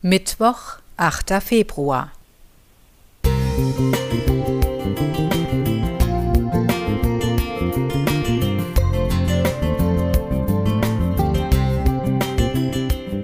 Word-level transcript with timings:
Mittwoch, 0.00 0.78
8. 0.96 1.42
Februar. 1.42 2.12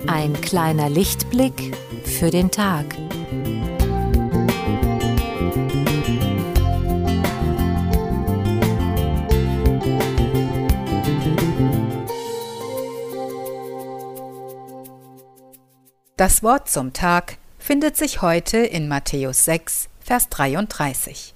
Ein 0.08 0.32
kleiner 0.40 0.90
Lichtblick 0.90 1.76
für 2.04 2.32
den 2.32 2.50
Tag. 2.50 3.03
Das 16.16 16.45
Wort 16.45 16.70
zum 16.70 16.92
Tag 16.92 17.38
findet 17.59 17.96
sich 17.96 18.23
heute 18.23 18.59
in 18.59 18.86
Matthäus 18.86 19.45
6, 19.46 19.88
Vers 19.98 20.28
33. 20.28 21.34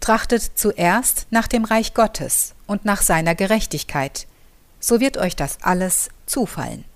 Trachtet 0.00 0.52
zuerst 0.54 1.26
nach 1.28 1.46
dem 1.46 1.66
Reich 1.66 1.92
Gottes 1.92 2.54
und 2.66 2.86
nach 2.86 3.02
seiner 3.02 3.34
Gerechtigkeit, 3.34 4.26
so 4.80 5.00
wird 5.00 5.18
euch 5.18 5.36
das 5.36 5.58
alles 5.60 6.08
zufallen. 6.24 6.86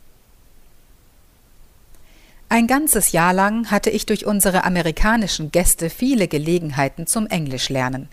Ein 2.49 2.67
ganzes 2.67 3.13
Jahr 3.13 3.35
lang 3.35 3.71
hatte 3.71 3.91
ich 3.91 4.07
durch 4.07 4.25
unsere 4.25 4.65
amerikanischen 4.65 5.53
Gäste 5.53 5.91
viele 5.91 6.27
Gelegenheiten 6.27 7.07
zum 7.07 7.27
Englischlernen. 7.27 8.09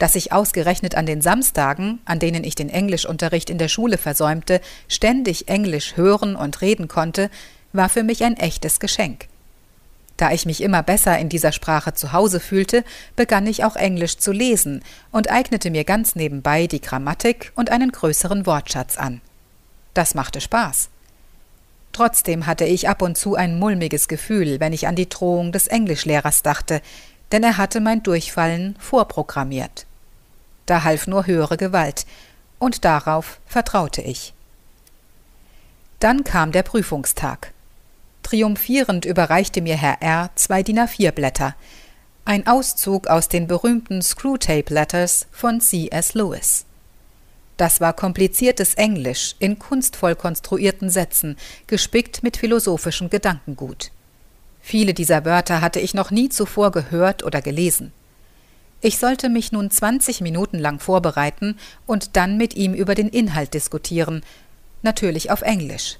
Dass 0.00 0.14
ich 0.14 0.32
ausgerechnet 0.32 0.94
an 0.94 1.04
den 1.04 1.20
Samstagen, 1.20 2.00
an 2.06 2.18
denen 2.18 2.42
ich 2.42 2.54
den 2.54 2.70
Englischunterricht 2.70 3.50
in 3.50 3.58
der 3.58 3.68
Schule 3.68 3.98
versäumte, 3.98 4.62
ständig 4.88 5.48
Englisch 5.48 5.98
hören 5.98 6.36
und 6.36 6.62
reden 6.62 6.88
konnte, 6.88 7.28
war 7.74 7.90
für 7.90 8.02
mich 8.02 8.24
ein 8.24 8.38
echtes 8.38 8.80
Geschenk. 8.80 9.28
Da 10.16 10.32
ich 10.32 10.46
mich 10.46 10.62
immer 10.62 10.82
besser 10.82 11.18
in 11.18 11.28
dieser 11.28 11.52
Sprache 11.52 11.92
zu 11.92 12.14
Hause 12.14 12.40
fühlte, 12.40 12.82
begann 13.14 13.46
ich 13.46 13.62
auch 13.62 13.76
Englisch 13.76 14.16
zu 14.16 14.32
lesen 14.32 14.82
und 15.12 15.30
eignete 15.30 15.70
mir 15.70 15.84
ganz 15.84 16.14
nebenbei 16.14 16.66
die 16.66 16.80
Grammatik 16.80 17.52
und 17.54 17.70
einen 17.70 17.92
größeren 17.92 18.46
Wortschatz 18.46 18.96
an. 18.96 19.20
Das 19.92 20.14
machte 20.14 20.40
Spaß. 20.40 20.88
Trotzdem 21.92 22.46
hatte 22.46 22.64
ich 22.64 22.88
ab 22.88 23.02
und 23.02 23.18
zu 23.18 23.34
ein 23.34 23.58
mulmiges 23.58 24.08
Gefühl, 24.08 24.60
wenn 24.60 24.72
ich 24.72 24.86
an 24.86 24.96
die 24.96 25.10
Drohung 25.10 25.52
des 25.52 25.66
Englischlehrers 25.66 26.42
dachte, 26.42 26.80
denn 27.32 27.42
er 27.42 27.58
hatte 27.58 27.80
mein 27.80 28.02
Durchfallen 28.02 28.76
vorprogrammiert. 28.78 29.84
Da 30.70 30.84
half 30.84 31.08
nur 31.08 31.26
höhere 31.26 31.56
Gewalt, 31.56 32.06
und 32.60 32.84
darauf 32.84 33.40
vertraute 33.44 34.02
ich. 34.02 34.34
Dann 35.98 36.22
kam 36.22 36.52
der 36.52 36.62
Prüfungstag. 36.62 37.52
Triumphierend 38.22 39.04
überreichte 39.04 39.62
mir 39.62 39.76
Herr 39.76 40.00
R. 40.00 40.30
zwei 40.36 40.62
DIN 40.62 40.78
A4-Blätter, 40.78 41.56
ein 42.24 42.46
Auszug 42.46 43.08
aus 43.08 43.26
den 43.26 43.48
berühmten 43.48 44.00
Screwtape 44.00 44.72
Letters 44.72 45.26
von 45.32 45.60
C.S. 45.60 46.14
Lewis. 46.14 46.66
Das 47.56 47.80
war 47.80 47.92
kompliziertes 47.92 48.74
Englisch 48.74 49.34
in 49.40 49.58
kunstvoll 49.58 50.14
konstruierten 50.14 50.88
Sätzen, 50.88 51.36
gespickt 51.66 52.22
mit 52.22 52.36
philosophischem 52.36 53.10
Gedankengut. 53.10 53.90
Viele 54.60 54.94
dieser 54.94 55.24
Wörter 55.24 55.62
hatte 55.62 55.80
ich 55.80 55.94
noch 55.94 56.12
nie 56.12 56.28
zuvor 56.28 56.70
gehört 56.70 57.24
oder 57.24 57.42
gelesen. 57.42 57.92
Ich 58.82 58.98
sollte 58.98 59.28
mich 59.28 59.52
nun 59.52 59.70
20 59.70 60.22
Minuten 60.22 60.58
lang 60.58 60.80
vorbereiten 60.80 61.58
und 61.86 62.16
dann 62.16 62.38
mit 62.38 62.54
ihm 62.54 62.72
über 62.72 62.94
den 62.94 63.08
Inhalt 63.08 63.52
diskutieren, 63.52 64.22
natürlich 64.82 65.30
auf 65.30 65.42
Englisch. 65.42 65.98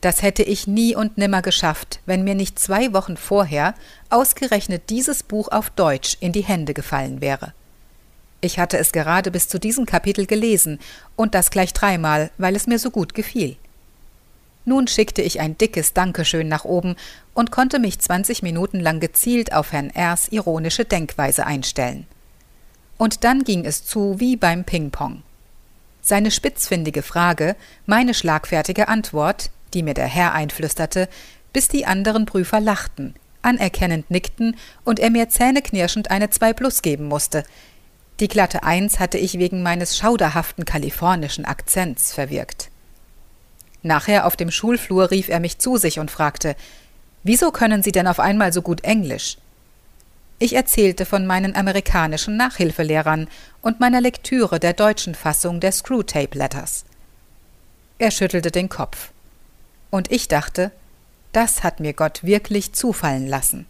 Das 0.00 0.22
hätte 0.22 0.42
ich 0.42 0.66
nie 0.66 0.96
und 0.96 1.16
nimmer 1.16 1.42
geschafft, 1.42 2.00
wenn 2.06 2.24
mir 2.24 2.34
nicht 2.34 2.58
zwei 2.58 2.92
Wochen 2.92 3.16
vorher 3.16 3.74
ausgerechnet 4.10 4.90
dieses 4.90 5.22
Buch 5.22 5.48
auf 5.52 5.70
Deutsch 5.70 6.16
in 6.18 6.32
die 6.32 6.42
Hände 6.42 6.74
gefallen 6.74 7.20
wäre. 7.20 7.54
Ich 8.40 8.58
hatte 8.58 8.76
es 8.78 8.90
gerade 8.90 9.30
bis 9.30 9.46
zu 9.46 9.60
diesem 9.60 9.86
Kapitel 9.86 10.26
gelesen 10.26 10.80
und 11.14 11.36
das 11.36 11.52
gleich 11.52 11.72
dreimal, 11.72 12.32
weil 12.38 12.56
es 12.56 12.66
mir 12.66 12.80
so 12.80 12.90
gut 12.90 13.14
gefiel. 13.14 13.56
Nun 14.64 14.86
schickte 14.86 15.22
ich 15.22 15.40
ein 15.40 15.58
dickes 15.58 15.92
Dankeschön 15.92 16.48
nach 16.48 16.64
oben 16.64 16.96
und 17.34 17.50
konnte 17.50 17.78
mich 17.78 17.98
20 17.98 18.42
Minuten 18.42 18.78
lang 18.80 19.00
gezielt 19.00 19.52
auf 19.52 19.72
Herrn 19.72 19.90
Rs 19.96 20.28
ironische 20.28 20.84
Denkweise 20.84 21.46
einstellen. 21.46 22.06
Und 22.96 23.24
dann 23.24 23.42
ging 23.42 23.64
es 23.64 23.84
zu 23.84 24.20
wie 24.20 24.36
beim 24.36 24.64
Ping-Pong. 24.64 25.22
Seine 26.00 26.30
spitzfindige 26.30 27.02
Frage, 27.02 27.56
meine 27.86 28.14
schlagfertige 28.14 28.88
Antwort, 28.88 29.50
die 29.74 29.82
mir 29.82 29.94
der 29.94 30.06
Herr 30.06 30.32
einflüsterte, 30.32 31.08
bis 31.52 31.68
die 31.68 31.86
anderen 31.86 32.26
Prüfer 32.26 32.60
lachten, 32.60 33.14
anerkennend 33.42 34.10
nickten 34.10 34.56
und 34.84 35.00
er 35.00 35.10
mir 35.10 35.28
zähneknirschend 35.28 36.10
eine 36.10 36.30
2 36.30 36.52
plus 36.52 36.82
geben 36.82 37.06
musste. 37.06 37.44
Die 38.20 38.28
glatte 38.28 38.62
Eins 38.62 39.00
hatte 39.00 39.18
ich 39.18 39.38
wegen 39.38 39.62
meines 39.62 39.96
schauderhaften 39.96 40.64
kalifornischen 40.64 41.44
Akzents 41.44 42.12
verwirkt. 42.12 42.71
Nachher 43.82 44.26
auf 44.26 44.36
dem 44.36 44.50
Schulflur 44.50 45.10
rief 45.10 45.28
er 45.28 45.40
mich 45.40 45.58
zu 45.58 45.76
sich 45.76 45.98
und 45.98 46.10
fragte 46.10 46.56
Wieso 47.24 47.50
können 47.52 47.82
Sie 47.82 47.92
denn 47.92 48.06
auf 48.06 48.20
einmal 48.20 48.52
so 48.52 48.62
gut 48.62 48.84
Englisch? 48.84 49.36
Ich 50.38 50.54
erzählte 50.54 51.06
von 51.06 51.24
meinen 51.24 51.54
amerikanischen 51.54 52.36
Nachhilfelehrern 52.36 53.28
und 53.60 53.78
meiner 53.78 54.00
Lektüre 54.00 54.58
der 54.58 54.72
deutschen 54.72 55.14
Fassung 55.14 55.60
der 55.60 55.70
Screwtape 55.70 56.36
Letters. 56.36 56.84
Er 57.98 58.10
schüttelte 58.10 58.50
den 58.50 58.68
Kopf. 58.68 59.10
Und 59.90 60.10
ich 60.10 60.26
dachte, 60.26 60.72
das 61.32 61.62
hat 61.62 61.78
mir 61.78 61.92
Gott 61.92 62.24
wirklich 62.24 62.72
zufallen 62.72 63.28
lassen. 63.28 63.66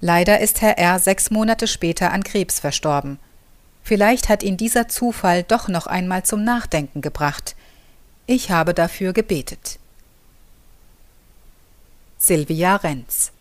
Leider 0.00 0.40
ist 0.40 0.60
Herr 0.60 0.78
R. 0.78 0.98
sechs 0.98 1.30
Monate 1.30 1.68
später 1.68 2.12
an 2.12 2.24
Krebs 2.24 2.58
verstorben. 2.58 3.18
Vielleicht 3.84 4.28
hat 4.28 4.42
ihn 4.42 4.56
dieser 4.56 4.88
Zufall 4.88 5.42
doch 5.44 5.68
noch 5.68 5.86
einmal 5.86 6.24
zum 6.24 6.44
Nachdenken 6.44 7.00
gebracht. 7.00 7.54
Ich 8.30 8.50
habe 8.50 8.74
dafür 8.74 9.14
gebetet. 9.14 9.78
Silvia 12.18 12.76
Renz 12.76 13.32